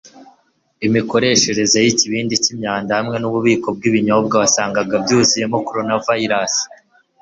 [0.87, 6.55] Imikoreshereze yikibindi cyimyanda hamwe nububiko bwibinyobwa wasangaga byuzuyemo coronavirus